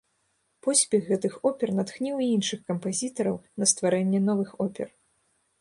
[0.67, 4.89] Поспех гэтых опер натхніў і іншых кампазітараў на стварэнне новых опер.